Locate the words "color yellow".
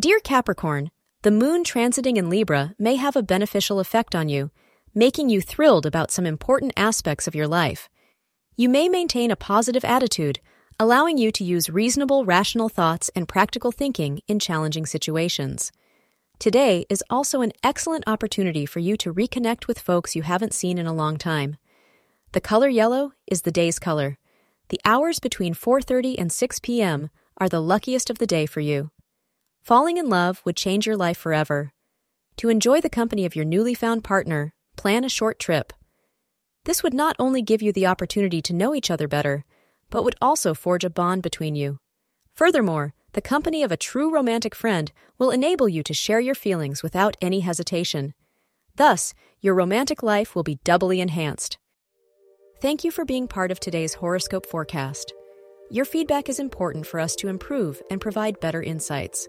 22.40-23.12